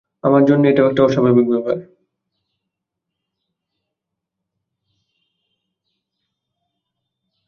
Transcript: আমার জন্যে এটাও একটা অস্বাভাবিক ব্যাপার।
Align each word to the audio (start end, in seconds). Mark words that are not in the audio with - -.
আমার 0.23 0.43
জন্যে 0.45 0.65
এটাও 0.69 0.89
একটা 0.89 1.01
অস্বাভাবিক 1.03 1.47
ব্যাপার। 1.51 1.77